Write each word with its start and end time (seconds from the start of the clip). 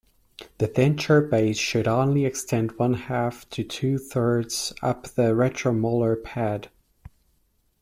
The 0.57 0.67
denture 0.67 1.29
base 1.29 1.59
should 1.59 1.87
only 1.87 2.25
extend 2.25 2.71
one-half 2.79 3.47
to 3.51 3.63
two-thirds 3.63 4.73
up 4.81 5.03
the 5.09 5.35
retromolar 5.35 6.23
pad. 6.23 6.69